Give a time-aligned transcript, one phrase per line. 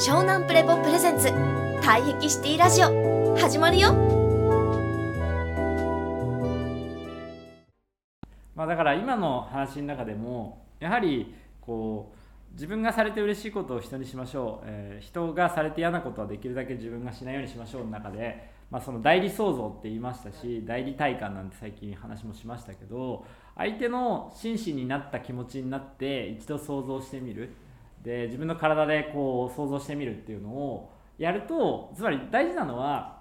[0.00, 1.28] 湘南プレポプレゼンツ。
[1.82, 3.36] 退癖シティラジオ。
[3.36, 3.92] 始まるよ。
[8.54, 27.52] まあだから今の話の中でもやはりこう自分がされて嬉しいことを人にしましょう、えー人がされて嫌なことはできるだけ自分がしないようにしましょうの中で、まあ、その代理創造って言いましたし代理体感なんて最近話もしましたけど相手の真摯になった気持ちになって一度想像してみる。
[28.02, 33.20] で自分の体でこう想像してみるっていうのをやるとつまり大事なのは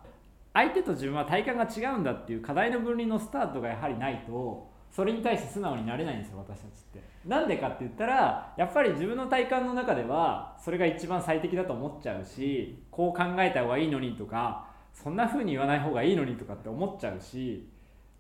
[0.54, 7.04] 相手と自分は体感が違うんだっていう課題の分離のスタートがやはりないとそれに対して素直になれないんですよ私たちって。
[7.26, 17.68] なんでかって言ったらやっぱり自分の体感の中ではそれが一番最適だと思っちゃうしこう考えた方がいいのにとかそんな風に言わない方がいいのにとかって思っちゃうし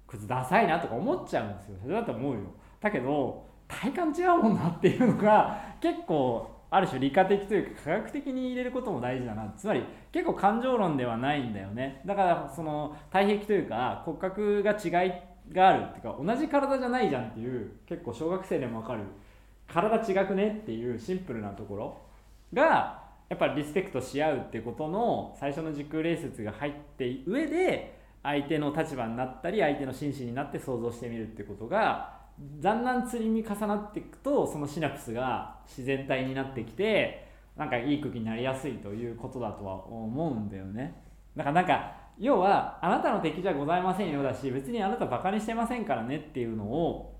[0.06, 1.78] こいつダサいなとか思っちゃうんですよ。
[1.82, 2.40] それだと思うよ。
[2.80, 9.54] だけど体感違うもんなっていうのが結構ある種理科的というか科学的に入れることも大事だな。
[9.56, 12.02] つまり結構感情論ではないんだよね。
[12.06, 15.12] だからその体壁というか骨格が違い
[15.54, 19.04] があるっていうか同じ体じゃないじゃんっていう結構小学生でも分かる。
[19.72, 21.98] 体違くねっていうシンプルなところ。
[22.54, 41.04] がやっぱりリスペクトし合うってことの最初の時空礼節が入って上で相手の立場になったり相手の真摯になって想像してみるってことがだんだん積み重なっていくとそのシナプスが自然体になってきてなんかいい空気になりやすいということだとは思うんだよね。
[41.36, 47.16] だからなんか要はあなたの敵じゃございませんよだし別にあなたバカにしてませんからねっていうのを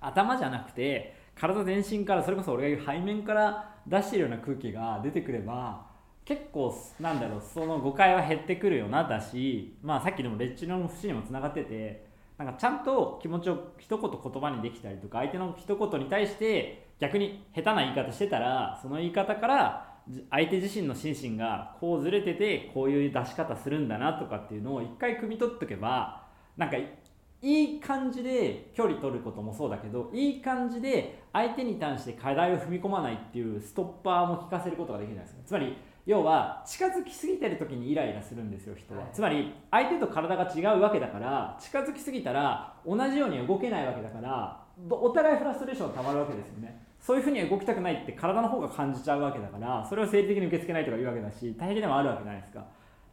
[0.00, 5.86] 頭じゃなくて体全身からそれこそ俺が言う背面から出してるような空気が出てくれば
[6.24, 12.07] 結構なんだろうその誤解は減ってくるよなだしまあさっきでもレッチの節にもつながってて
[12.38, 19.88] なんかちゃんと気持ちを一言言葉にできたりとか相手の一言に対して逆に下手な言い方してたらその言い方から
[20.30, 26.22] 相手自身の心身がこうずれててこういう出し方するんだなとかっていうのを一回汲み取っとけば
[26.56, 35.48] なんかいい感じで距離取ることもそうだけどいい感じで相手に対して課題を踏み込まないっていうストッパーも効かせることができるじゃないですか。
[35.48, 35.76] つまり
[36.08, 39.10] 要は近づきすぎてる時にイライラするんですよ人は、はい。
[39.12, 46.82] つまり相手と体が違うわけだから近づきすぎたら同じようには動けないわけだからどお互いフラストレーションがたまるわけですよね。
[46.98, 52.64] そういうふうには動きたくないって体の方が感じちゃうわけだからそれを生理的に受け付けないとか言うわけだし大変でもあるわけじゃないですか。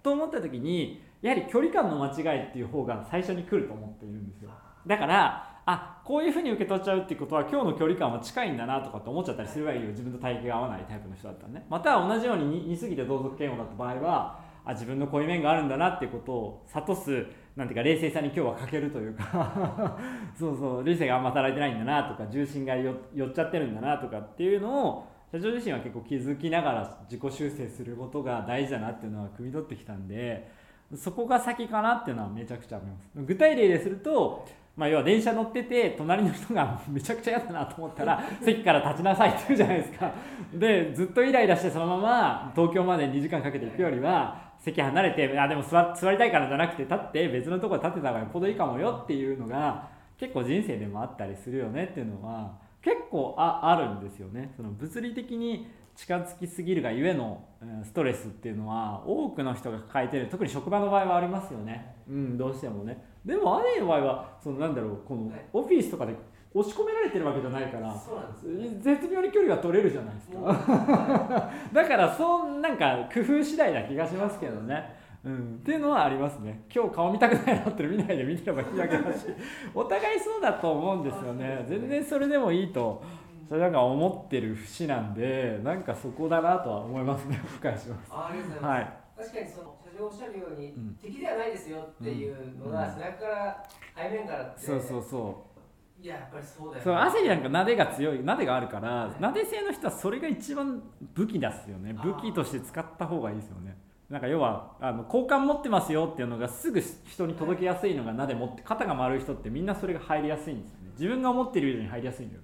[0.01, 4.51] と思った時にやはり距離感の間違いっていう方が最初に来ると思っているんですよ。
[4.87, 9.87] だからあこういうふうに受け取っちゃうっていうことは今日の距離感は近いんだなとかって思っちゃったりするわけよ。
[9.87, 11.65] 自分と体型が合わないタイプの人だったらね。
[11.69, 19.97] または同じように似すぎて同族嫌悪だった場合はあ自分のこういう面があるんだなっていうことを諭すなんていうか冷静さに今日は欠けるというか。
[20.37, 20.83] そうそう。
[20.83, 30.47] 理性があんま働いてないんだなとか重心が寄っちゃってるんだなとかっていうのを社長自身は結構気づきながら自己修正することが大事だなっていうのは汲み取ってきたんで
[30.93, 33.09] そこが先かなっていうのはめちゃくちゃ思います。
[33.15, 40.11] 具体例ですると、まあ、要は電車乗ってて隣の人が めちゃくちゃ嫌だなと思ったら 席から立ちなさいって言うじゃないですか。
[40.53, 54.51] でずっとイライラしてそのまま東京まで2時間かけて行くよりは席離れてあでも座座りたいからじゃなくて立って別のところに立ってた方がよっぽどいいかもよっていうのが結構人生でもあったりするよねっていうのは結構ああるんですよね。
[54.55, 60.27] その物理的に近づきすぎるがゆえのうんストレスっていうのは多くの人が抱えてる。
[60.27, 61.95] 特に職場の場合はありますよね。
[62.07, 62.37] うん。
[62.37, 63.03] どうしてもね。
[63.25, 65.45] でもアネの場合はそのなんだろうこのはい。
[65.53, 66.13] オフィスとかで
[66.53, 68.77] 押し込められてるわけじゃないからそうなんですよね。
[68.81, 75.05] 絶妙に距離が取れるじゃないですもうか だからそうなんか工夫次第な気がしますけどね。
[75.25, 76.61] うん、っていうのはありますね。
[76.73, 79.25] 今日顔見たくないなって見ないで見てればいいだけだし。
[79.73, 81.65] お互いそうだと思うんですよね。
[81.67, 83.01] 全然それでもいいと
[83.47, 88.11] それなんか思ってる節なんでなんかそこだなとは思いますねお返します。
[88.11, 89.25] あありがとうございます、はい。
[89.25, 90.97] 確かにその社長おっしゃるように、うん。
[91.01, 92.93] 敵ではないですよっていうのが、うん。
[92.93, 93.63] 背中から
[93.95, 94.61] 背面からって。
[94.61, 95.55] そうそうそ
[96.01, 100.83] いややっぱりそうだよねうそう汗になんか撫でが強い撫でがあるから撫で性の人はそれが一番
[101.13, 101.93] 武器ですよね。
[101.93, 103.77] 武器として使った方がいいですよね。
[104.09, 110.91] なんか要はあの交換持ってますよっていうのがすぐ人に届けやすいのが撫で持って肩が丸い人ってみんなそれが入りやすいんですよね。
[110.91, 112.41] 自分が思ってる以上に入りやすいんだよ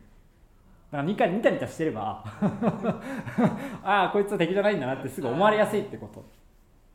[0.91, 2.23] だからニカニタニタしてれば
[3.83, 6.23] ああこいつは敵じゃないんだなってすぐ思われやすいってこと。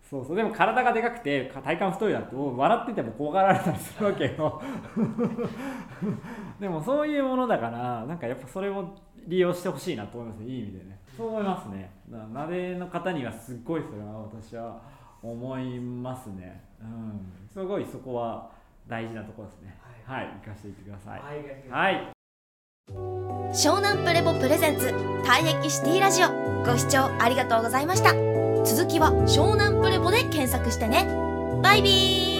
[0.08, 0.36] そうそう。
[0.36, 4.62] でも体がでかくて体幹太いだと笑ってても怖がられたりするわけよ。
[6.60, 8.94] でもそういうものだからなんかやっぱそれも
[9.26, 10.46] 利用してほしいなと思いますね。
[10.46, 10.98] いい意味でね。
[11.16, 11.90] そう思いますね。
[12.08, 14.80] なでの方にはすっごいそれは私は
[15.22, 16.62] 思いますね。
[16.80, 17.32] うん。
[17.50, 18.50] すごいそこは
[18.86, 19.76] 大事なところですね。
[20.04, 21.20] はい、行かせていってください。
[21.20, 21.94] はい、はい。
[21.94, 22.15] はい
[23.52, 24.86] 湘南プレボプレゼンツ
[25.24, 26.28] 退役シティラジオ。
[26.64, 28.12] ご視聴ありがとうございました。
[28.64, 31.06] 続きは湘南プレボで検索してね。
[31.62, 32.35] バイビー。